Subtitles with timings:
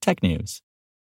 [0.00, 0.62] technews.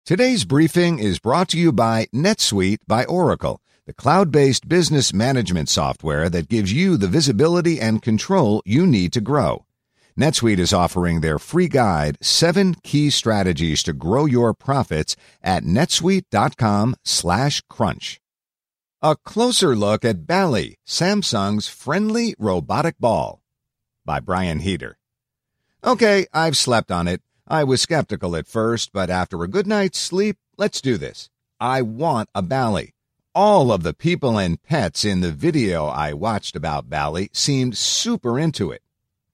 [0.05, 6.29] Today's briefing is brought to you by NetSuite by Oracle, the cloud-based business management software
[6.29, 9.65] that gives you the visibility and control you need to grow.
[10.19, 16.95] NetSuite is offering their free guide, seven key strategies to grow your profits at netsuite.com
[17.05, 18.21] slash crunch.
[19.03, 23.43] A closer look at Ballie, Samsung's friendly robotic ball
[24.05, 24.99] by Brian Heater.
[25.83, 27.21] Okay, I've slept on it.
[27.47, 31.29] I was skeptical at first, but after a good night's sleep, let's do this.
[31.61, 32.95] I want a Ballie.
[33.35, 38.39] All of the people and pets in the video I watched about Ballie seemed super
[38.39, 38.81] into it.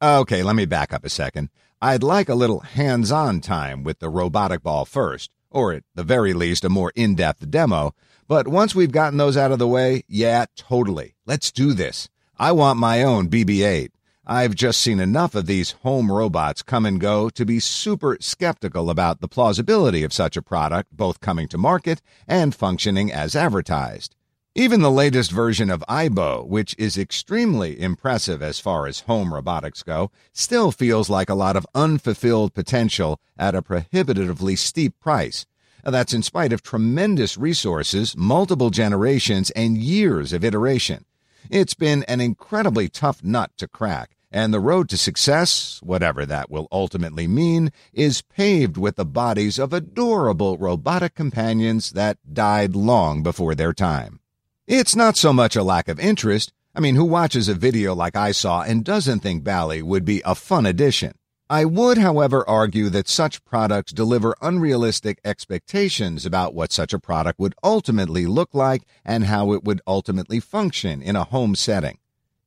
[0.03, 1.51] Okay, let me back up a second.
[1.81, 6.03] I'd like a little hands on time with the robotic ball first, or at the
[6.03, 7.95] very least, a more in depth demo.
[8.27, 11.15] But once we've gotten those out of the way, yeah, totally.
[11.27, 12.09] Let's do this.
[12.39, 13.93] I want my own BB 8.
[14.27, 18.91] I've just seen enough of these home robots come and go to be super skeptical
[18.91, 24.15] about the plausibility of such a product both coming to market and functioning as advertised.
[24.55, 29.83] Even the latest version of Aibo, which is extremely impressive as far as home robotics
[29.83, 35.47] go, still feels like a lot of unfulfilled potential at a prohibitively steep price.
[35.83, 41.07] That's in spite of tremendous resources, multiple generations, and years of iteration.
[41.49, 46.51] It's been an incredibly tough nut to crack, and the road to success, whatever that
[46.51, 53.23] will ultimately mean, is paved with the bodies of adorable robotic companions that died long
[53.23, 54.21] before their time.
[54.67, 56.53] It's not so much a lack of interest.
[56.75, 60.23] I mean, who watches a video like I saw and doesn't think Ballie would be
[60.25, 61.15] a fun addition?
[61.51, 67.41] I would, however, argue that such products deliver unrealistic expectations about what such a product
[67.41, 71.99] would ultimately look like and how it would ultimately function in a home setting.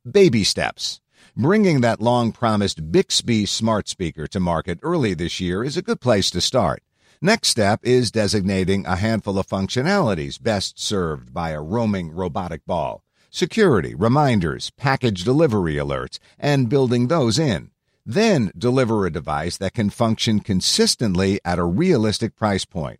[0.10, 1.02] Baby steps.
[1.36, 6.00] Bringing that long promised Bixby smart speaker to market early this year is a good
[6.00, 6.82] place to start.
[7.22, 13.04] Next step is designating a handful of functionalities best served by a roaming robotic ball.
[13.30, 17.73] Security, reminders, package delivery alerts, and building those in.
[18.06, 23.00] Then deliver a device that can function consistently at a realistic price point.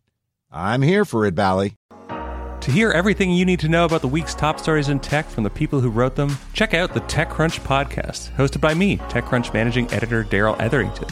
[0.52, 1.76] I'm here for it, Ballie.
[2.62, 5.44] To hear everything you need to know about the week's top stories in tech from
[5.44, 9.92] the people who wrote them, check out the TechCrunch podcast, hosted by me, TechCrunch managing
[9.92, 11.10] editor Darrell Etherington.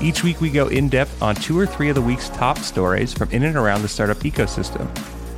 [0.00, 3.12] Each week, we go in depth on two or three of the week's top stories
[3.12, 4.88] from in and around the startup ecosystem